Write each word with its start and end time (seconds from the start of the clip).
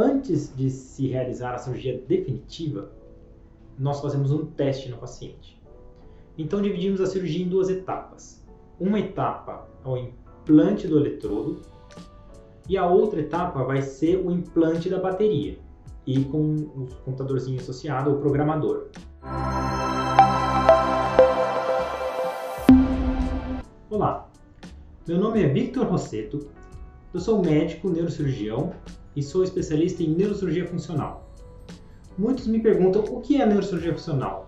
Antes 0.00 0.54
de 0.54 0.70
se 0.70 1.08
realizar 1.08 1.56
a 1.56 1.58
cirurgia 1.58 2.00
definitiva, 2.06 2.88
nós 3.76 4.00
fazemos 4.00 4.30
um 4.30 4.46
teste 4.46 4.88
no 4.88 4.96
paciente. 4.96 5.60
Então 6.38 6.62
dividimos 6.62 7.00
a 7.00 7.06
cirurgia 7.06 7.44
em 7.44 7.48
duas 7.48 7.68
etapas. 7.68 8.46
Uma 8.78 9.00
etapa 9.00 9.66
é 9.84 9.88
o 9.88 9.96
implante 9.96 10.86
do 10.86 10.98
eletrodo 11.00 11.62
e 12.68 12.78
a 12.78 12.86
outra 12.86 13.18
etapa 13.18 13.64
vai 13.64 13.82
ser 13.82 14.24
o 14.24 14.30
implante 14.30 14.88
da 14.88 15.00
bateria 15.00 15.58
e 16.06 16.24
com 16.26 16.54
o 16.54 16.88
computadorzinho 17.04 17.58
associado, 17.58 18.12
o 18.12 18.20
programador. 18.20 18.90
Olá, 23.90 24.30
meu 25.08 25.18
nome 25.18 25.42
é 25.42 25.48
Victor 25.48 25.88
Rosseto, 25.88 26.46
eu 27.12 27.18
sou 27.18 27.42
médico 27.42 27.90
neurocirurgião 27.90 28.72
e 29.18 29.22
sou 29.22 29.42
especialista 29.42 30.00
em 30.04 30.10
neurocirurgia 30.10 30.64
funcional. 30.64 31.28
Muitos 32.16 32.46
me 32.46 32.60
perguntam 32.60 33.02
o 33.02 33.20
que 33.20 33.42
é 33.42 33.44
neurocirurgia 33.44 33.92
funcional. 33.92 34.46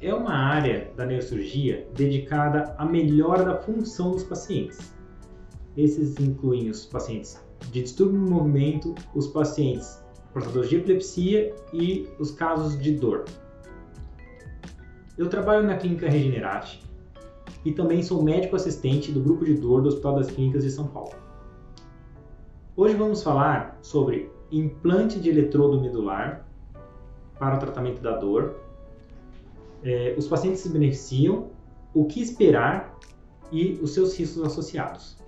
É 0.00 0.14
uma 0.14 0.32
área 0.32 0.92
da 0.96 1.04
neurocirurgia 1.04 1.88
dedicada 1.92 2.76
à 2.78 2.86
melhora 2.86 3.44
da 3.44 3.56
função 3.56 4.12
dos 4.12 4.22
pacientes. 4.22 4.94
Esses 5.76 6.16
incluem 6.20 6.70
os 6.70 6.86
pacientes 6.86 7.40
de 7.72 7.82
distúrbio 7.82 8.20
do 8.20 8.30
movimento, 8.30 8.94
os 9.16 9.26
pacientes 9.26 10.00
portadores 10.32 10.70
de 10.70 10.76
epilepsia 10.76 11.52
e 11.72 12.08
os 12.20 12.30
casos 12.30 12.78
de 12.78 12.92
dor. 12.92 13.24
Eu 15.18 15.28
trabalho 15.28 15.66
na 15.66 15.76
clínica 15.76 16.08
Regenerate 16.08 16.80
e 17.64 17.72
também 17.72 18.00
sou 18.00 18.22
médico 18.22 18.54
assistente 18.54 19.10
do 19.10 19.20
grupo 19.20 19.44
de 19.44 19.54
dor 19.54 19.82
do 19.82 19.88
Hospital 19.88 20.14
das 20.14 20.30
Clínicas 20.30 20.62
de 20.62 20.70
São 20.70 20.86
Paulo. 20.86 21.31
Hoje 22.74 22.94
vamos 22.94 23.22
falar 23.22 23.78
sobre 23.82 24.32
implante 24.50 25.20
de 25.20 25.28
eletrodo 25.28 25.78
medular 25.78 26.48
para 27.38 27.56
o 27.56 27.58
tratamento 27.58 28.00
da 28.00 28.16
dor, 28.16 28.56
é, 29.84 30.14
os 30.16 30.26
pacientes 30.26 30.60
se 30.60 30.70
beneficiam, 30.70 31.50
o 31.92 32.06
que 32.06 32.22
esperar 32.22 32.98
e 33.50 33.78
os 33.82 33.92
seus 33.92 34.16
riscos 34.18 34.42
associados. 34.42 35.18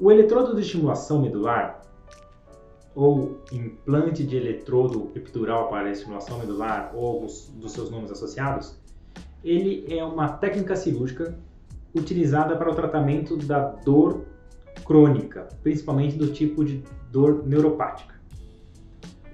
O 0.00 0.08
eletrodo 0.08 0.54
de 0.54 0.60
estimulação 0.60 1.20
medular 1.20 1.82
ou 2.94 3.40
implante 3.50 4.22
de 4.22 4.36
eletrodo 4.36 5.10
epidural 5.16 5.68
para 5.68 5.90
estimulação 5.90 6.38
medular 6.38 6.92
ou 6.94 7.06
alguns 7.06 7.48
dos 7.56 7.72
seus 7.72 7.90
nomes 7.90 8.12
associados, 8.12 8.78
ele 9.42 9.84
é 9.92 10.04
uma 10.04 10.28
técnica 10.28 10.76
cirúrgica 10.76 11.36
utilizada 11.92 12.56
para 12.56 12.70
o 12.70 12.74
tratamento 12.74 13.36
da 13.36 13.58
dor 13.58 14.32
crônica, 14.84 15.48
principalmente 15.62 16.16
do 16.16 16.32
tipo 16.32 16.64
de 16.64 16.82
dor 17.10 17.46
neuropática. 17.46 18.14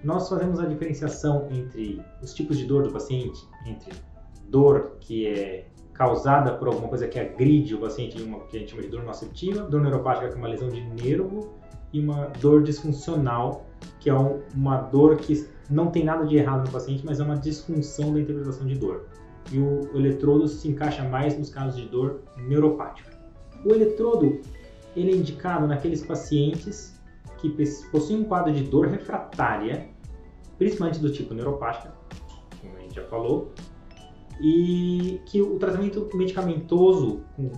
Nós 0.03 0.29
fazemos 0.29 0.59
a 0.61 0.67
diferenciação 0.67 1.49
entre 1.51 2.03
os 2.23 2.33
tipos 2.33 2.57
de 2.57 2.65
dor 2.65 2.85
do 2.85 2.93
paciente, 2.93 3.47
entre 3.67 3.93
dor 4.49 4.97
que 5.01 5.27
é 5.27 5.67
causada 5.93 6.55
por 6.55 6.69
alguma 6.69 6.89
coisa 6.89 7.07
que 7.07 7.19
agride 7.19 7.75
o 7.75 7.79
paciente, 7.79 8.17
que 8.17 8.57
a 8.57 8.61
gente 8.61 8.71
chama 8.71 8.83
de 8.83 8.89
dor 8.89 9.03
nocitiva, 9.03 9.63
dor 9.65 9.83
neuropática 9.83 10.29
que 10.29 10.35
é 10.35 10.39
uma 10.39 10.49
lesão 10.49 10.69
de 10.69 10.81
nervo 11.03 11.53
e 11.93 12.01
uma 12.01 12.27
dor 12.41 12.63
disfuncional, 12.63 13.67
que 13.99 14.09
é 14.09 14.15
uma 14.55 14.79
dor 14.79 15.17
que 15.17 15.47
não 15.69 15.91
tem 15.91 16.05
nada 16.05 16.25
de 16.25 16.37
errado 16.37 16.65
no 16.65 16.73
paciente, 16.73 17.05
mas 17.05 17.21
é 17.21 17.23
uma 17.23 17.37
disfunção 17.37 18.15
da 18.15 18.21
interpretação 18.21 18.67
de 18.67 18.77
dor. 18.77 19.07
E 19.53 19.59
o 19.59 19.91
eletrodo 19.95 20.49
se 20.49 20.69
encaixa 20.69 21.03
mais 21.05 21.37
nos 21.39 21.51
casos 21.51 21.81
de 21.81 21.89
dor 21.89 22.23
neuropática. 22.39 23.11
O 23.65 23.75
eletrodo 23.75 24.41
ele 24.97 25.13
é 25.13 25.17
indicado 25.17 25.67
naqueles 25.67 26.05
pacientes 26.05 27.01
que 27.39 27.49
possuem 27.91 28.21
um 28.21 28.25
quadro 28.25 28.53
de 28.53 28.65
dor 28.65 28.89
refratária, 28.89 29.89
principalmente 30.59 30.99
do 30.99 31.11
tipo 31.11 31.33
neuropática, 31.33 31.95
como 32.61 32.77
a 32.77 32.81
gente 32.81 32.95
já 32.95 33.05
falou, 33.05 33.53
e 34.41 35.21
que 35.27 35.41
o 35.41 35.59
tratamento 35.59 36.09
medicamentoso 36.15 37.23
com 37.37 37.51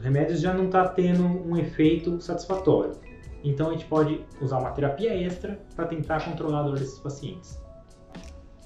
remédios 0.00 0.40
já 0.40 0.52
não 0.54 0.66
está 0.66 0.88
tendo 0.88 1.24
um 1.24 1.56
efeito 1.56 2.20
satisfatório. 2.20 2.92
Então 3.42 3.68
a 3.68 3.72
gente 3.72 3.86
pode 3.86 4.24
usar 4.40 4.58
uma 4.58 4.70
terapia 4.70 5.14
extra 5.14 5.60
para 5.74 5.86
tentar 5.86 6.24
controlar 6.24 6.60
a 6.60 6.62
dor 6.64 6.78
desses 6.78 6.98
pacientes. 6.98 7.60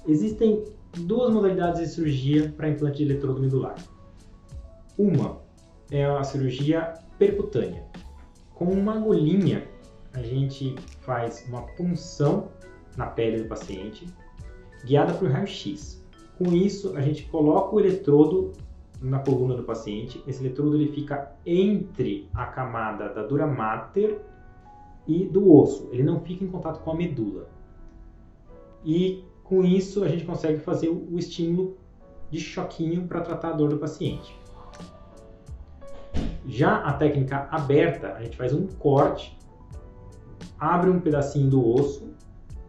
Existem 0.07 0.65
duas 0.97 1.33
modalidades 1.33 1.81
de 1.81 1.87
cirurgia 1.87 2.53
para 2.55 2.69
implante 2.69 2.97
de 2.97 3.11
eletrodo 3.11 3.41
medular. 3.41 3.75
Uma 4.97 5.41
é 5.91 6.05
a 6.05 6.23
cirurgia 6.23 6.93
percutânea, 7.17 7.85
com 8.55 8.65
uma 8.65 8.95
agulhinha, 8.95 9.67
a 10.13 10.21
gente 10.21 10.75
faz 11.01 11.45
uma 11.47 11.61
punção 11.61 12.47
na 12.97 13.05
pele 13.05 13.43
do 13.43 13.49
paciente, 13.49 14.07
guiada 14.85 15.13
por 15.13 15.29
raio-x. 15.29 16.03
Com 16.37 16.53
isso, 16.53 16.95
a 16.95 17.01
gente 17.01 17.25
coloca 17.25 17.75
o 17.75 17.79
eletrodo 17.79 18.53
na 19.01 19.19
coluna 19.19 19.55
do 19.55 19.63
paciente. 19.63 20.23
Esse 20.25 20.41
eletrodo 20.41 20.75
ele 20.75 20.91
fica 20.91 21.35
entre 21.45 22.29
a 22.33 22.45
camada 22.45 23.09
da 23.09 23.23
dura 23.23 23.45
mater 23.45 24.21
e 25.05 25.25
do 25.25 25.53
osso. 25.53 25.89
Ele 25.91 26.03
não 26.03 26.21
fica 26.21 26.43
em 26.43 26.47
contato 26.47 26.81
com 26.81 26.91
a 26.91 26.95
medula. 26.95 27.49
E 28.85 29.23
com 29.43 29.63
isso, 29.63 30.03
a 30.03 30.07
gente 30.07 30.25
consegue 30.25 30.59
fazer 30.59 30.89
o 30.89 31.17
estímulo 31.17 31.77
de 32.31 32.39
choquinho 32.39 33.07
para 33.07 33.21
tratar 33.21 33.49
a 33.49 33.53
dor 33.53 33.69
do 33.69 33.77
paciente. 33.77 34.35
Já 36.47 36.77
a 36.77 36.93
técnica 36.93 37.47
aberta, 37.51 38.13
a 38.13 38.23
gente 38.23 38.37
faz 38.37 38.53
um 38.53 38.67
corte, 38.67 39.37
abre 40.59 40.89
um 40.89 40.99
pedacinho 40.99 41.49
do 41.49 41.67
osso 41.67 42.13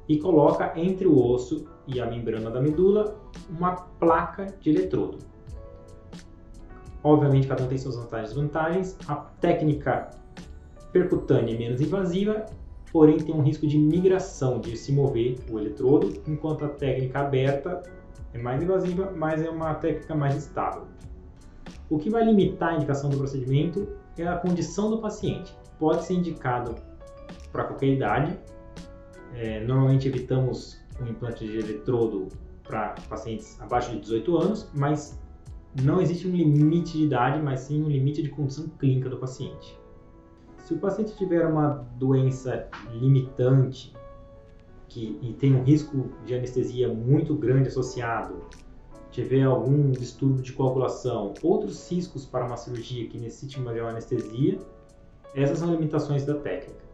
e 0.08 0.18
coloca 0.18 0.72
entre 0.76 1.06
o 1.06 1.18
osso 1.18 1.66
e 1.86 2.00
a 2.00 2.06
membrana 2.06 2.50
da 2.50 2.60
medula 2.60 3.16
uma 3.50 3.72
placa 3.72 4.46
de 4.60 4.70
eletrodo. 4.70 5.18
Obviamente, 7.02 7.46
cada 7.46 7.62
um 7.62 7.68
tem 7.68 7.78
suas 7.78 7.96
vantagens 7.96 8.30
e 8.30 8.34
desvantagens. 8.34 8.98
A 9.06 9.14
técnica 9.14 10.10
percutânea 10.92 11.54
é 11.54 11.58
menos 11.58 11.80
invasiva, 11.80 12.46
porém 12.90 13.18
tem 13.18 13.34
um 13.34 13.42
risco 13.42 13.66
de 13.66 13.78
migração, 13.78 14.58
de 14.58 14.76
se 14.76 14.90
mover 14.90 15.36
o 15.50 15.58
eletrodo, 15.58 16.12
enquanto 16.26 16.64
a 16.64 16.68
técnica 16.68 17.20
aberta 17.20 17.82
é 18.32 18.38
mais 18.38 18.62
invasiva, 18.62 19.12
mas 19.14 19.40
é 19.42 19.50
uma 19.50 19.74
técnica 19.74 20.14
mais 20.14 20.34
estável. 20.36 20.84
O 21.88 21.98
que 21.98 22.10
vai 22.10 22.24
limitar 22.24 22.70
a 22.70 22.76
indicação 22.76 23.08
do 23.10 23.16
procedimento 23.16 23.86
é 24.18 24.26
a 24.26 24.36
condição 24.36 24.90
do 24.90 24.98
paciente. 24.98 25.56
Pode 25.78 26.04
ser 26.04 26.14
indicado 26.14 26.74
para 27.52 27.64
qualquer 27.64 27.88
idade. 27.88 28.36
É, 29.34 29.64
normalmente 29.64 30.08
evitamos 30.08 30.80
um 31.00 31.06
implante 31.06 31.46
de 31.46 31.58
eletrodo 31.58 32.28
para 32.64 32.94
pacientes 33.08 33.60
abaixo 33.60 33.92
de 33.92 34.00
18 34.00 34.36
anos, 34.36 34.70
mas 34.74 35.20
não 35.82 36.00
existe 36.00 36.26
um 36.26 36.32
limite 36.32 36.98
de 36.98 37.04
idade, 37.04 37.40
mas 37.40 37.60
sim 37.60 37.82
um 37.84 37.88
limite 37.88 38.22
de 38.22 38.30
condição 38.30 38.66
clínica 38.78 39.08
do 39.08 39.18
paciente. 39.18 39.78
Se 40.58 40.74
o 40.74 40.78
paciente 40.78 41.16
tiver 41.16 41.46
uma 41.46 41.86
doença 41.96 42.68
limitante 42.92 43.94
que, 44.88 45.18
e 45.22 45.34
tem 45.34 45.54
um 45.54 45.62
risco 45.62 46.10
de 46.24 46.34
anestesia 46.34 46.88
muito 46.88 47.34
grande 47.36 47.68
associado, 47.68 48.42
tiver 49.16 49.44
algum 49.44 49.92
distúrbio 49.92 50.42
de 50.42 50.52
coagulação, 50.52 51.32
outros 51.42 51.90
riscos 51.90 52.26
para 52.26 52.44
uma 52.44 52.56
cirurgia 52.58 53.08
que 53.08 53.16
necessite 53.16 53.58
de 53.58 53.80
uma 53.80 53.88
anestesia, 53.88 54.58
essas 55.34 55.58
são 55.58 55.70
limitações 55.72 56.26
da 56.26 56.34
técnica. 56.34 56.84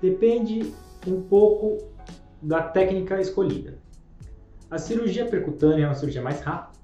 Depende 0.00 0.72
um 1.04 1.20
pouco 1.22 1.78
da 2.40 2.62
técnica 2.62 3.20
escolhida. 3.20 3.76
A 4.70 4.78
cirurgia 4.78 5.26
percutânea 5.26 5.84
é 5.84 5.88
uma 5.88 5.96
cirurgia 5.96 6.22
mais 6.22 6.40
rápida, 6.40 6.78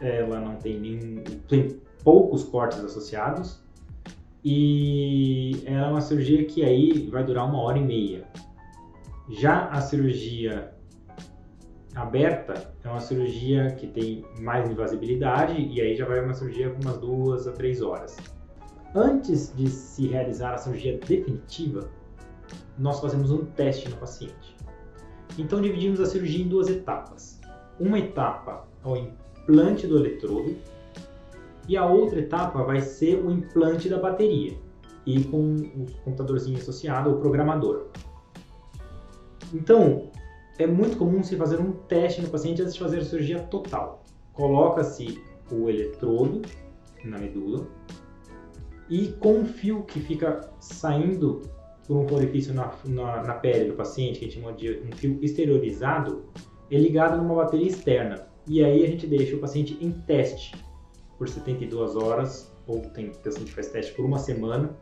ela 0.00 0.40
não 0.40 0.54
tem 0.54 0.78
nenhum, 0.78 1.24
tem 1.48 1.80
poucos 2.04 2.44
cortes 2.44 2.78
associados 2.78 3.60
e 4.44 5.64
ela 5.66 5.88
é 5.88 5.90
uma 5.90 6.00
cirurgia 6.00 6.44
que 6.44 6.64
aí 6.64 7.08
vai 7.10 7.24
durar 7.24 7.44
uma 7.44 7.60
hora 7.60 7.78
e 7.78 7.84
meia. 7.84 8.24
Já 9.28 9.66
a 9.66 9.80
cirurgia 9.80 10.77
aberta 11.98 12.72
é 12.84 12.88
uma 12.88 13.00
cirurgia 13.00 13.72
que 13.72 13.86
tem 13.86 14.24
mais 14.38 14.70
invasibilidade 14.70 15.60
e 15.60 15.80
aí 15.80 15.96
já 15.96 16.06
vai 16.06 16.20
uma 16.24 16.32
cirurgia 16.32 16.70
com 16.70 16.80
umas 16.80 16.98
duas 16.98 17.46
a 17.48 17.52
três 17.52 17.82
horas. 17.82 18.16
Antes 18.94 19.52
de 19.54 19.68
se 19.68 20.06
realizar 20.06 20.54
a 20.54 20.58
cirurgia 20.58 20.96
definitiva, 20.98 21.90
nós 22.78 23.00
fazemos 23.00 23.30
um 23.30 23.44
teste 23.44 23.88
no 23.88 23.96
paciente. 23.96 24.56
Então 25.36 25.60
dividimos 25.60 26.00
a 26.00 26.06
cirurgia 26.06 26.44
em 26.44 26.48
duas 26.48 26.68
etapas. 26.68 27.40
Uma 27.80 27.98
etapa 27.98 28.66
é 28.84 28.88
o 28.88 28.96
implante 28.96 29.86
do 29.86 29.98
eletrodo 29.98 30.56
e 31.66 31.76
a 31.76 31.84
outra 31.84 32.20
etapa 32.20 32.62
vai 32.62 32.80
ser 32.80 33.16
o 33.16 33.30
implante 33.30 33.88
da 33.88 33.98
bateria 33.98 34.56
e 35.04 35.24
com 35.24 35.56
o 35.56 35.86
computadorzinho 36.04 36.58
associado, 36.58 37.10
o 37.10 37.18
programador. 37.18 37.86
Então, 39.52 40.10
é 40.58 40.66
muito 40.66 40.96
comum 40.96 41.22
se 41.22 41.36
fazer 41.36 41.60
um 41.60 41.72
teste 41.72 42.20
no 42.20 42.28
paciente 42.28 42.60
antes 42.60 42.74
de 42.74 42.80
fazer 42.80 42.98
a 42.98 43.04
cirurgia 43.04 43.40
total. 43.44 44.04
Coloca-se 44.32 45.22
o 45.50 45.68
eletrodo 45.68 46.42
na 47.04 47.18
medula 47.18 47.66
e 48.90 49.08
com 49.20 49.38
um 49.38 49.46
fio 49.46 49.82
que 49.84 50.00
fica 50.00 50.50
saindo 50.60 51.42
por 51.86 51.96
um 51.96 52.14
orifício 52.14 52.52
na, 52.52 52.72
na, 52.84 53.22
na, 53.22 53.34
pele 53.34 53.70
do 53.70 53.74
paciente, 53.74 54.18
que 54.18 54.24
a 54.26 54.28
gente 54.28 54.40
chama 54.40 54.52
de 54.52 54.82
um 54.86 54.92
fio 54.94 55.18
exteriorizado, 55.22 56.24
é 56.70 56.76
ligado 56.76 57.16
numa 57.16 57.34
bateria 57.34 57.68
externa. 57.68 58.26
E 58.46 58.62
aí 58.62 58.84
a 58.84 58.86
gente 58.86 59.06
deixa 59.06 59.36
o 59.36 59.38
paciente 59.38 59.78
em 59.80 59.90
teste 59.90 60.54
por 61.16 61.28
72 61.28 61.96
horas, 61.96 62.52
ou 62.66 62.80
tem 62.80 63.10
pessoa 63.10 63.44
que 63.44 63.52
faz 63.52 63.68
teste 63.68 63.92
por 63.94 64.04
uma 64.04 64.18
semana. 64.18 64.76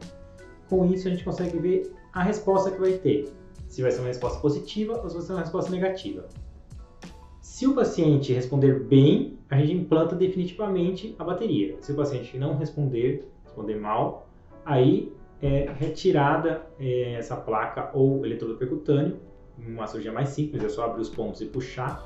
Com 0.68 0.84
isso 0.86 1.06
a 1.06 1.10
gente 1.10 1.24
consegue 1.24 1.58
ver 1.58 1.92
a 2.12 2.22
resposta 2.22 2.70
que 2.70 2.80
vai 2.80 2.92
ter. 2.94 3.32
Se 3.68 3.82
vai 3.82 3.90
ser 3.90 4.00
uma 4.00 4.08
resposta 4.08 4.40
positiva 4.40 5.00
ou 5.02 5.08
se 5.08 5.16
vai 5.16 5.24
ser 5.24 5.32
uma 5.32 5.40
resposta 5.40 5.70
negativa. 5.70 6.26
Se 7.40 7.66
o 7.66 7.74
paciente 7.74 8.32
responder 8.32 8.80
bem, 8.80 9.38
a 9.48 9.56
gente 9.58 9.72
implanta 9.72 10.14
definitivamente 10.14 11.14
a 11.18 11.24
bateria. 11.24 11.76
Se 11.80 11.92
o 11.92 11.94
paciente 11.94 12.36
não 12.36 12.56
responder, 12.56 13.26
responder 13.44 13.76
mal, 13.76 14.28
aí 14.64 15.12
é 15.40 15.70
retirada 15.78 16.66
é, 16.78 17.14
essa 17.14 17.36
placa 17.36 17.90
ou 17.94 18.24
eletrodo 18.24 18.56
percutâneo, 18.56 19.18
uma 19.58 19.86
cirurgia 19.86 20.12
mais 20.12 20.30
simples, 20.30 20.62
é 20.62 20.68
só 20.68 20.84
abrir 20.84 21.00
os 21.00 21.08
pontos 21.08 21.40
e 21.40 21.46
puxar, 21.46 22.04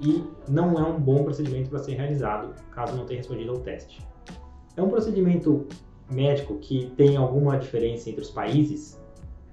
e 0.00 0.22
não 0.48 0.78
é 0.78 0.82
um 0.82 1.00
bom 1.00 1.22
procedimento 1.24 1.70
para 1.70 1.78
ser 1.78 1.94
realizado 1.94 2.54
caso 2.70 2.96
não 2.96 3.04
tenha 3.04 3.18
respondido 3.18 3.50
ao 3.50 3.58
teste. 3.58 4.06
É 4.76 4.82
um 4.82 4.88
procedimento 4.88 5.66
médico 6.10 6.58
que 6.58 6.90
tem 6.96 7.16
alguma 7.16 7.58
diferença 7.58 8.08
entre 8.08 8.22
os 8.22 8.30
países. 8.30 9.01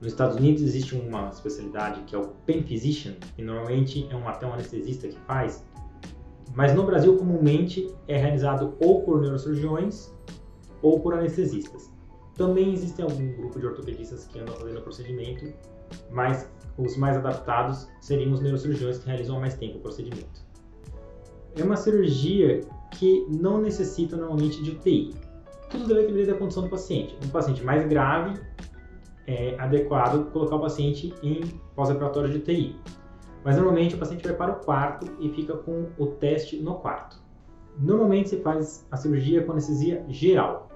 Nos 0.01 0.13
Estados 0.13 0.37
Unidos 0.37 0.61
existe 0.61 0.95
uma 0.95 1.29
especialidade 1.29 2.01
que 2.03 2.15
é 2.15 2.17
o 2.17 2.29
Pain 2.47 2.63
Physician, 2.63 3.15
que 3.35 3.41
normalmente 3.41 4.07
é 4.09 4.15
um, 4.15 4.29
até 4.29 4.47
um 4.47 4.53
anestesista 4.53 5.09
que 5.09 5.19
faz, 5.27 5.65
mas 6.55 6.73
no 6.73 6.83
Brasil 6.85 7.17
comumente 7.17 7.93
é 8.07 8.17
realizado 8.17 8.75
ou 8.79 9.03
por 9.03 9.19
neurocirurgiões 9.19 10.11
ou 10.81 11.01
por 11.01 11.13
anestesistas. 11.13 11.91
Também 12.35 12.73
existem 12.73 13.03
algum 13.03 13.33
grupo 13.33 13.59
de 13.59 13.65
ortopedistas 13.65 14.25
que 14.25 14.39
andam 14.39 14.55
fazendo 14.55 14.79
o 14.79 14.81
procedimento, 14.81 15.53
mas 16.09 16.49
os 16.77 16.95
mais 16.95 17.17
adaptados 17.17 17.89
seriam 17.99 18.31
os 18.31 18.39
neurocirurgiões 18.39 18.99
que 18.99 19.07
realizam 19.07 19.35
há 19.35 19.39
mais 19.41 19.55
tempo 19.55 19.79
o 19.79 19.81
procedimento. 19.81 20.47
É 21.57 21.63
uma 21.63 21.75
cirurgia 21.75 22.61
que 22.91 23.25
não 23.29 23.59
necessita 23.59 24.15
normalmente 24.15 24.63
de 24.63 24.71
UTI. 24.71 25.13
Tudo 25.69 25.87
deve 25.87 26.01
depender 26.03 26.25
da 26.25 26.35
condição 26.35 26.63
do 26.63 26.69
paciente. 26.69 27.17
Um 27.25 27.29
paciente 27.29 27.61
mais 27.63 27.85
grave 27.87 28.39
é 29.29 29.55
adequado 29.59 30.31
colocar 30.31 30.55
o 30.55 30.61
paciente 30.61 31.13
em 31.21 31.41
pós-operatório 31.75 32.31
de 32.31 32.37
UTI. 32.37 32.75
Mas 33.45 33.55
normalmente 33.55 33.93
o 33.93 33.97
paciente 33.99 34.27
vai 34.27 34.35
para 34.35 34.53
o 34.53 34.55
quarto 34.55 35.05
e 35.19 35.29
fica 35.29 35.55
com 35.55 35.85
o 35.99 36.07
teste 36.07 36.57
no 36.57 36.75
quarto. 36.75 37.21
Normalmente 37.79 38.29
se 38.29 38.37
faz 38.37 38.87
a 38.89 38.97
cirurgia 38.97 39.43
com 39.43 39.51
anestesia 39.51 40.03
geral. 40.09 40.67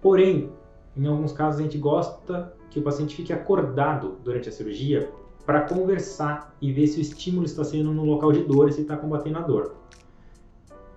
Porém, 0.00 0.50
em 0.96 1.06
alguns 1.06 1.32
casos, 1.32 1.60
a 1.60 1.62
gente 1.62 1.76
gosta 1.76 2.54
que 2.70 2.78
o 2.78 2.82
paciente 2.82 3.14
fique 3.14 3.34
acordado 3.34 4.16
durante 4.24 4.48
a 4.48 4.52
cirurgia 4.52 5.12
para 5.44 5.60
conversar 5.62 6.56
e 6.60 6.72
ver 6.72 6.86
se 6.86 6.98
o 6.98 7.02
estímulo 7.02 7.44
está 7.44 7.62
sendo 7.62 7.92
no 7.92 8.04
local 8.04 8.32
de 8.32 8.42
dor 8.42 8.68
e 8.68 8.72
se 8.72 8.80
está 8.80 8.96
combatendo 8.96 9.38
a 9.38 9.42
dor. 9.42 9.74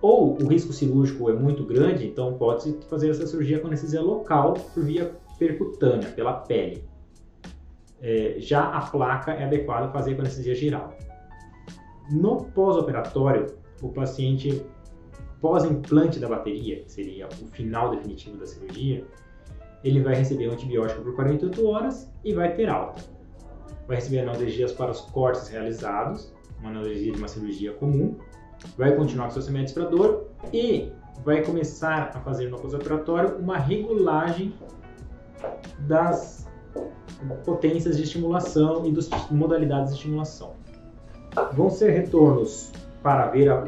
Ou 0.00 0.42
o 0.42 0.48
risco 0.48 0.72
cirúrgico 0.72 1.28
é 1.28 1.34
muito 1.34 1.64
grande, 1.64 2.06
então 2.06 2.34
pode-se 2.34 2.78
fazer 2.88 3.10
essa 3.10 3.26
cirurgia 3.26 3.60
com 3.60 3.66
anestesia 3.66 4.00
local 4.00 4.54
por 4.54 4.82
via 4.82 5.14
percutânea, 5.38 6.08
pela 6.10 6.32
pele. 6.32 6.93
É, 8.00 8.36
já 8.38 8.64
a 8.64 8.82
placa 8.82 9.32
é 9.32 9.44
adequada 9.44 9.88
fazer 9.90 10.14
com 10.14 10.20
anestesia 10.20 10.54
geral. 10.54 10.96
No 12.10 12.44
pós-operatório, 12.44 13.46
o 13.82 13.88
paciente 13.88 14.64
pós-implante 15.40 16.18
da 16.18 16.28
bateria, 16.28 16.82
que 16.82 16.92
seria 16.92 17.26
o 17.26 17.46
final 17.48 17.90
definitivo 17.90 18.36
da 18.36 18.46
cirurgia, 18.46 19.04
ele 19.82 20.00
vai 20.00 20.14
receber 20.14 20.48
um 20.48 20.52
antibiótico 20.52 21.02
por 21.02 21.14
48 21.14 21.66
horas 21.66 22.10
e 22.24 22.32
vai 22.32 22.54
ter 22.54 22.68
alta. 22.68 23.02
Vai 23.86 23.96
receber 23.96 24.20
analgesias 24.20 24.72
para 24.72 24.90
os 24.90 25.02
cortes 25.02 25.48
realizados, 25.48 26.32
uma 26.60 26.70
analgesia 26.70 27.12
de 27.12 27.18
uma 27.18 27.28
cirurgia 27.28 27.72
comum, 27.74 28.16
vai 28.78 28.96
continuar 28.96 29.26
com 29.26 29.32
seus 29.32 29.46
remédios 29.46 29.72
para 29.72 29.84
dor 29.84 30.30
e 30.52 30.90
vai 31.22 31.42
começar 31.42 32.10
a 32.14 32.20
fazer 32.20 32.48
no 32.48 32.58
pós-operatório 32.58 33.36
uma 33.36 33.58
regulagem 33.58 34.54
das 35.80 36.43
potências 37.44 37.96
de 37.96 38.02
estimulação 38.04 38.86
e 38.86 38.92
das 38.92 39.08
modalidades 39.30 39.90
de 39.90 39.98
estimulação. 39.98 40.52
Vão 41.52 41.70
ser 41.70 41.90
retornos 41.90 42.70
para 43.02 43.28
ver 43.28 43.50
a, 43.50 43.64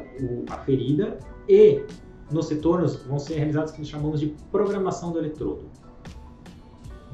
a 0.50 0.58
ferida 0.58 1.19
e 1.49 1.82
nos 2.31 2.49
retornos 2.49 2.97
vão 3.05 3.19
ser 3.19 3.35
realizados 3.35 3.73
o 3.73 3.75
que 3.75 3.85
chamamos 3.85 4.20
de 4.20 4.35
programação 4.50 5.12
do 5.12 5.19
eletrodo. 5.19 5.64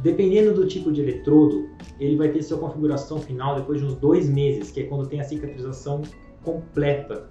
Dependendo 0.03 0.55
do 0.55 0.67
tipo 0.67 0.91
de 0.91 1.01
eletrodo, 1.01 1.69
ele 2.01 2.17
vai 2.17 2.29
ter 2.29 2.43
sua 2.43 2.59
configuração 2.59 3.21
final 3.21 3.55
depois 3.57 3.79
de 3.79 3.87
uns 3.87 3.95
dois 3.95 4.29
meses, 4.29 4.71
que 4.71 4.81
é 4.81 4.85
quando 4.85 5.07
tem 5.07 5.21
a 5.21 5.25
cicatrização 5.25 6.03
completa 6.43 7.29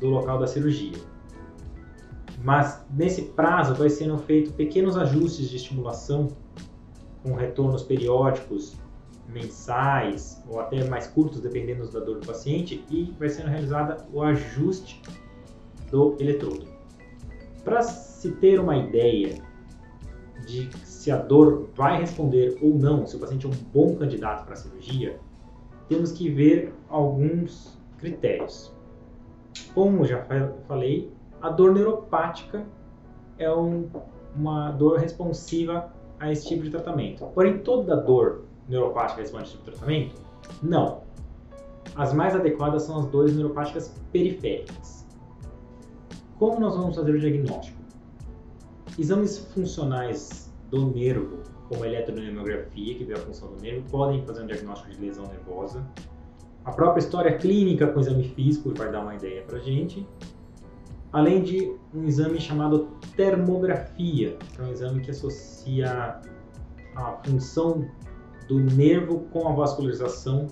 do 0.00 0.08
local 0.08 0.38
da 0.38 0.46
cirurgia. 0.46 0.96
Mas 2.42 2.84
nesse 2.90 3.22
prazo 3.22 3.74
vai 3.74 3.90
sendo 3.90 4.16
feito 4.18 4.52
pequenos 4.54 4.96
ajustes 4.96 5.48
de 5.48 5.56
estimulação 5.56 6.28
com 7.22 7.34
retornos 7.34 7.82
periódicos 7.82 8.76
mensais 9.28 10.42
ou 10.48 10.60
até 10.60 10.84
mais 10.88 11.06
curtos, 11.06 11.40
dependendo 11.40 11.88
da 11.90 12.00
dor 12.00 12.18
do 12.18 12.26
paciente, 12.26 12.84
e 12.90 13.14
vai 13.18 13.28
sendo 13.28 13.48
realizada 13.48 14.06
o 14.12 14.22
ajuste 14.22 15.00
do 15.90 16.16
eletrodo. 16.18 16.66
Para 17.64 17.82
se 17.82 18.32
ter 18.32 18.58
uma 18.58 18.76
ideia 18.76 19.40
de 20.46 20.68
se 20.84 21.10
a 21.10 21.16
dor 21.16 21.68
vai 21.74 22.00
responder 22.00 22.58
ou 22.60 22.74
não, 22.74 23.06
se 23.06 23.16
o 23.16 23.18
paciente 23.18 23.46
é 23.46 23.48
um 23.48 23.52
bom 23.72 23.94
candidato 23.96 24.44
para 24.44 24.54
a 24.54 24.56
cirurgia, 24.56 25.20
temos 25.88 26.12
que 26.12 26.28
ver 26.28 26.74
alguns 26.88 27.78
critérios. 27.98 28.72
Como 29.74 30.04
já 30.04 30.26
falei, 30.66 31.12
a 31.40 31.50
dor 31.50 31.72
neuropática 31.72 32.66
é 33.38 33.50
um, 33.52 33.88
uma 34.34 34.70
dor 34.72 34.98
responsiva 34.98 35.92
a 36.20 36.30
esse 36.30 36.46
tipo 36.46 36.62
de 36.62 36.70
tratamento. 36.70 37.24
Porém, 37.34 37.58
toda 37.58 37.96
dor 37.96 38.44
neuropática 38.68 39.20
responde 39.20 39.44
a 39.44 39.46
esse 39.46 39.56
tipo 39.56 39.64
de 39.64 39.76
tratamento? 39.76 40.22
Não. 40.62 41.02
As 41.96 42.12
mais 42.12 42.36
adequadas 42.36 42.82
são 42.82 42.98
as 42.98 43.06
dores 43.06 43.34
neuropáticas 43.34 43.92
periféricas. 44.12 45.06
Como 46.38 46.60
nós 46.60 46.76
vamos 46.76 46.94
fazer 46.94 47.14
o 47.14 47.18
diagnóstico? 47.18 47.80
Exames 48.98 49.38
funcionais 49.52 50.52
do 50.70 50.86
nervo, 50.86 51.38
como 51.68 51.82
a 51.84 51.86
eletroneurografia, 51.86 52.94
que 52.94 53.04
vê 53.04 53.14
a 53.14 53.18
função 53.18 53.48
do 53.48 53.60
nervo, 53.60 53.82
podem 53.90 54.24
fazer 54.24 54.42
um 54.42 54.46
diagnóstico 54.46 54.90
de 54.90 55.00
lesão 55.00 55.26
nervosa. 55.26 55.84
A 56.64 56.72
própria 56.72 57.00
história 57.00 57.36
clínica 57.38 57.86
com 57.88 58.00
exame 58.00 58.24
físico 58.24 58.72
vai 58.74 58.92
dar 58.92 59.00
uma 59.00 59.14
ideia 59.14 59.42
para 59.42 59.58
gente. 59.58 60.06
Além 61.12 61.42
de 61.42 61.76
um 61.92 62.04
exame 62.04 62.40
chamado 62.40 62.88
termografia, 63.16 64.36
que 64.54 64.60
é 64.60 64.64
um 64.64 64.70
exame 64.70 65.00
que 65.00 65.10
associa 65.10 66.20
a 66.94 67.12
função 67.24 67.88
do 68.46 68.60
nervo 68.60 69.20
com 69.32 69.48
a 69.48 69.52
vascularização 69.52 70.46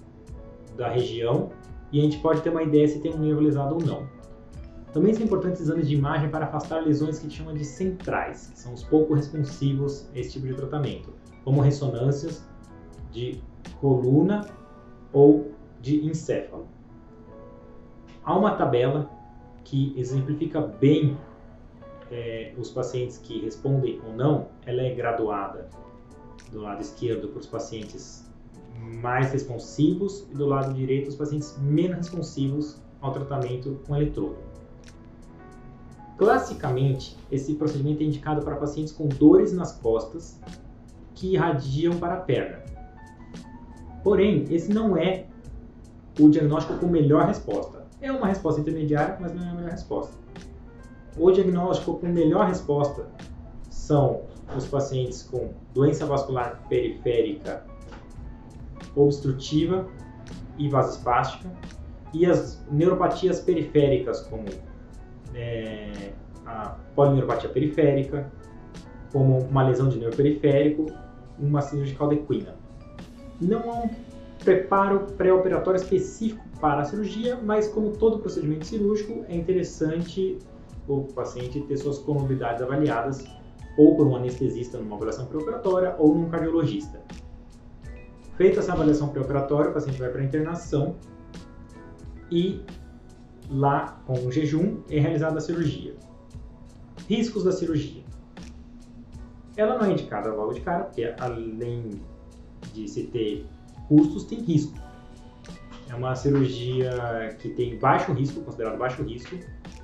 da 0.77 0.88
região 0.88 1.50
e 1.93 2.00
a 2.00 2.03
gente 2.03 2.19
pode 2.19 2.41
ter 2.43 2.50
uma 2.50 2.62
ideia 2.62 2.87
se 2.88 3.00
tem 3.00 3.15
um 3.15 3.19
nervo 3.19 3.41
lesado 3.41 3.75
ou 3.77 3.83
não. 3.83 4.09
Também 4.93 5.15
são 5.15 5.25
importantes 5.25 5.61
exames 5.61 5.87
de 5.87 5.95
imagem 5.95 6.31
para 6.31 6.47
afastar 6.47 6.83
lesões 6.83 7.19
que 7.19 7.27
a 7.27 7.29
gente 7.29 7.38
chama 7.38 7.55
de 7.55 7.65
centrais, 7.65 8.50
que 8.53 8.59
são 8.59 8.73
os 8.73 8.83
pouco 8.83 9.15
responsivos 9.15 10.09
a 10.15 10.19
esse 10.19 10.33
tipo 10.33 10.47
de 10.47 10.55
tratamento, 10.55 11.12
como 11.45 11.61
ressonâncias 11.61 12.49
de 13.12 13.41
coluna 13.81 14.47
ou 15.12 15.53
de 15.81 16.05
encéfalo. 16.05 16.67
Há 18.25 18.37
uma 18.37 18.55
tabela 18.57 19.11
que 19.69 19.93
exemplifica 19.97 20.61
bem 20.61 21.17
é, 22.11 22.55
os 22.57 22.71
pacientes 22.71 23.19
que 23.19 23.41
respondem 23.41 24.01
ou 24.07 24.15
não, 24.15 24.49
ela 24.65 24.81
é 24.81 24.95
graduada 24.95 25.69
do 26.51 26.61
lado 26.61 26.81
esquerdo 26.81 27.29
para 27.29 27.41
os 27.41 27.47
pacientes 27.47 28.27
mais 29.03 29.31
responsivos 29.33 30.27
e 30.31 30.35
do 30.35 30.47
lado 30.47 30.73
direito 30.73 31.09
os 31.09 31.17
pacientes 31.17 31.57
menos 31.61 31.99
responsivos 31.99 32.81
ao 33.01 33.13
tratamento 33.13 33.79
com 33.87 33.95
eletrodo. 33.95 34.39
Classicamente, 36.17 37.17
esse 37.31 37.55
procedimento 37.55 38.03
é 38.03 38.07
indicado 38.07 38.43
para 38.43 38.57
pacientes 38.57 38.93
com 38.93 39.07
dores 39.07 39.53
nas 39.53 39.73
costas 39.73 40.41
que 41.15 41.35
irradiam 41.35 41.99
para 41.99 42.15
a 42.15 42.21
perna. 42.21 42.63
Porém, 44.03 44.47
esse 44.51 44.73
não 44.73 44.97
é 44.97 45.27
o 46.19 46.31
diagnóstico 46.31 46.79
com 46.79 46.87
melhor 46.87 47.27
resposta. 47.27 47.77
É 48.00 48.12
uma 48.12 48.26
resposta 48.26 48.61
intermediária, 48.61 49.17
mas 49.21 49.35
não 49.35 49.45
é 49.45 49.50
a 49.50 49.55
melhor 49.55 49.71
resposta. 49.71 50.17
O 51.17 51.31
diagnóstico 51.31 51.99
com 51.99 52.07
melhor 52.07 52.47
resposta 52.47 53.07
são 53.71 54.23
os 54.57 54.67
pacientes 54.67 55.23
com 55.23 55.52
doença 55.75 56.07
vascular 56.07 56.62
periférica 56.69 57.64
obstrutiva 58.95 59.87
e 60.57 60.69
vasospástica 60.69 61.50
e 62.12 62.26
as 62.26 62.64
neuropatias 62.71 63.40
periféricas 63.40 64.21
como 64.23 64.45
é, 65.35 66.12
a 66.47 66.76
polineuropatia 66.95 67.50
periférica, 67.50 68.31
como 69.12 69.38
uma 69.38 69.67
lesão 69.67 69.88
de 69.88 69.99
nervo 69.99 70.17
periférico, 70.17 70.87
uma 71.38 71.61
síndrome 71.61 71.93
de 71.93 71.97
caldequina. 71.97 72.57
Não 73.40 73.71
há 73.71 73.75
um 73.85 73.90
preparo 74.49 75.00
pré-operatório 75.19 75.76
específico 75.76 76.43
para 76.59 76.81
a 76.81 76.85
cirurgia, 76.87 77.38
mas 77.45 77.69
como 77.69 77.90
todo 77.90 78.19
procedimento 78.19 78.67
cirúrgico, 78.67 79.23
é 79.28 79.37
interessante 79.37 80.38
o 80.88 81.02
paciente 81.02 81.61
ter 81.61 81.76
suas 81.76 81.99
comorbidades 81.99 82.62
avaliadas 82.62 83.26
ou 83.76 83.95
por 83.95 84.07
um 84.07 84.17
anestesista 84.17 84.78
numa 84.78 84.97
avaliação 84.97 85.26
pré-operatória 85.26 85.95
ou 85.99 86.14
num 86.14 86.31
cardiologista. 86.31 86.99
Feita 88.38 88.61
essa 88.61 88.73
avaliação 88.73 89.09
pré-operatória, 89.09 89.71
o 89.71 89.75
paciente 89.75 89.99
vai 89.99 90.09
para 90.09 90.23
a 90.23 90.25
internação 90.25 90.97
e 92.31 92.62
lá, 93.50 94.00
com 94.07 94.14
o 94.14 94.33
jejum, 94.33 94.78
é 94.88 94.99
realizada 94.99 95.37
a 95.37 95.40
cirurgia. 95.43 95.95
Riscos 97.07 97.45
da 97.45 97.52
cirurgia. 97.52 98.02
Ela 99.59 99.76
não 99.76 99.85
é 99.85 99.93
indicada 99.93 100.33
logo 100.33 100.55
de 100.55 100.62
cara, 100.62 100.85
porque 100.85 101.14
além 101.19 102.00
de 102.73 102.88
se 102.88 103.09
ter 103.09 103.47
custos, 103.88 104.25
tem 104.25 104.40
risco. 104.40 104.78
É 105.88 105.95
uma 105.95 106.14
cirurgia 106.14 107.37
que 107.40 107.49
tem 107.49 107.78
baixo 107.78 108.12
risco, 108.12 108.40
considerado 108.42 108.78
baixo 108.78 109.02
risco, 109.02 109.37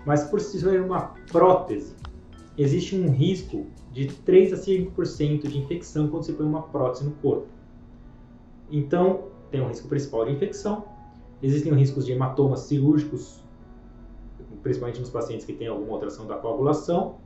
mas 0.05 0.25
por 0.25 0.39
se 0.41 0.61
ser 0.61 0.83
uma 0.83 1.15
prótese, 1.33 1.95
existe 2.59 2.95
um 2.95 3.11
risco 3.11 3.67
de 3.91 4.07
3 4.07 4.53
a 4.53 4.57
5% 4.57 5.49
de 5.49 5.59
infecção 5.59 6.09
quando 6.09 6.25
você 6.25 6.33
põe 6.33 6.47
uma 6.47 6.63
prótese 6.63 7.05
no 7.05 7.13
corpo. 7.13 7.47
Então, 8.71 9.29
tem 9.51 9.61
um 9.61 9.69
risco 9.69 9.89
principal 9.89 10.27
de 10.27 10.33
infecção, 10.33 10.85
existem 11.43 11.73
riscos 11.75 12.05
de 12.05 12.13
hematomas 12.13 12.61
cirúrgicos, 12.61 13.43
principalmente 14.63 15.01
nos 15.01 15.11
pacientes 15.11 15.47
que 15.47 15.53
têm 15.53 15.69
alguma 15.69 15.93
alteração 15.93 16.27
da 16.27 16.37
coagulação, 16.37 17.17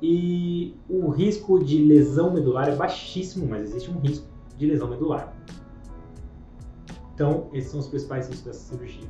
e 0.00 0.74
o 0.88 1.08
risco 1.08 1.62
de 1.62 1.84
lesão 1.84 2.32
medular 2.32 2.68
é 2.68 2.76
baixíssimo, 2.76 3.46
mas 3.46 3.62
existe 3.62 3.90
um 3.90 3.98
risco 3.98 4.26
de 4.56 4.66
lesão 4.66 4.88
medular. 4.88 5.34
Então, 7.18 7.48
esses 7.52 7.72
são 7.72 7.80
os 7.80 7.88
principais 7.88 8.28
riscos 8.28 8.44
dessa 8.44 8.72
cirurgia. 8.72 9.08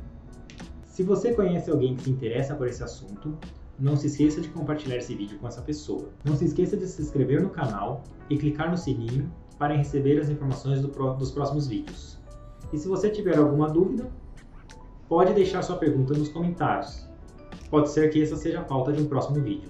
Se 0.83 1.03
você 1.03 1.31
conhece 1.31 1.69
alguém 1.69 1.95
que 1.95 2.01
se 2.01 2.09
interessa 2.09 2.55
por 2.55 2.65
esse 2.65 2.83
assunto, 2.83 3.37
não 3.77 3.95
se 3.95 4.07
esqueça 4.07 4.41
de 4.41 4.49
compartilhar 4.49 4.95
esse 4.95 5.13
vídeo 5.13 5.37
com 5.37 5.47
essa 5.47 5.61
pessoa. 5.61 6.09
Não 6.25 6.35
se 6.35 6.45
esqueça 6.45 6.75
de 6.75 6.87
se 6.87 7.03
inscrever 7.03 7.39
no 7.39 7.51
canal 7.51 8.03
e 8.27 8.35
clicar 8.35 8.71
no 8.71 8.75
sininho 8.75 9.31
para 9.59 9.75
receber 9.75 10.19
as 10.19 10.27
informações 10.27 10.81
do, 10.81 10.87
dos 10.87 11.29
próximos 11.29 11.67
vídeos. 11.67 12.17
E 12.73 12.79
se 12.79 12.87
você 12.87 13.11
tiver 13.11 13.37
alguma 13.37 13.69
dúvida, 13.69 14.09
pode 15.07 15.31
deixar 15.33 15.61
sua 15.61 15.77
pergunta 15.77 16.15
nos 16.15 16.29
comentários. 16.29 17.07
Pode 17.69 17.91
ser 17.91 18.09
que 18.09 18.23
essa 18.23 18.35
seja 18.35 18.61
a 18.61 18.63
pauta 18.63 18.91
de 18.91 19.03
um 19.03 19.05
próximo 19.05 19.39
vídeo. 19.39 19.69